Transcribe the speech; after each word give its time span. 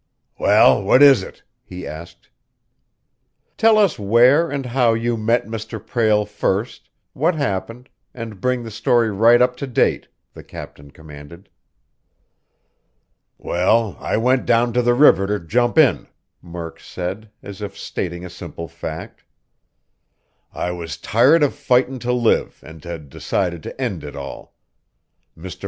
"Well, 0.39 0.81
what 0.81 1.03
is 1.03 1.21
it?" 1.21 1.43
he 1.63 1.85
asked. 1.85 2.29
"Tell 3.55 3.77
us 3.77 3.99
where 3.99 4.49
and 4.49 4.65
how 4.65 4.93
you 4.95 5.15
met 5.15 5.45
Mr. 5.45 5.79
Prale 5.79 6.25
first, 6.25 6.89
what 7.13 7.35
happened, 7.35 7.87
and 8.11 8.41
bring 8.41 8.63
the 8.63 8.71
story 8.71 9.11
right 9.11 9.39
up 9.43 9.55
to 9.57 9.67
date," 9.67 10.07
the 10.33 10.43
captain 10.43 10.89
commanded. 10.89 11.49
"Well, 13.37 13.95
I 13.99 14.17
went 14.17 14.47
down 14.47 14.73
to 14.73 14.81
the 14.81 14.95
river 14.95 15.27
to 15.27 15.39
jump 15.39 15.77
in," 15.77 16.07
Murk 16.41 16.79
said, 16.79 17.29
as 17.43 17.61
if 17.61 17.77
stating 17.77 18.25
a 18.25 18.29
simple 18.31 18.67
fact. 18.67 19.23
"I 20.51 20.71
was 20.71 20.97
tired 20.97 21.43
of 21.43 21.53
fightin' 21.53 21.99
to 21.99 22.11
live 22.11 22.59
and 22.65 22.83
had 22.83 23.07
decided 23.09 23.61
to 23.61 23.79
end 23.79 24.03
it 24.03 24.15
all. 24.15 24.55
Mr. 25.37 25.59